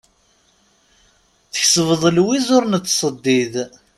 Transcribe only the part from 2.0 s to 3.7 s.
lwiz ur nettseddid.